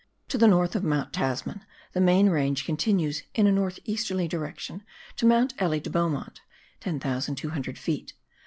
[0.29, 1.63] To the north of Mount Tasman
[1.93, 4.81] the main range continues in a north easterly direction
[5.17, 6.41] to Mount Elie de Beaumont
[6.79, 8.13] (10,200 ft.)